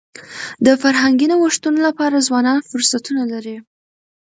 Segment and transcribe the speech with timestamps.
[0.65, 3.57] د فرهنګي نوښتونو لپاره ځوانان فرصتونه لري.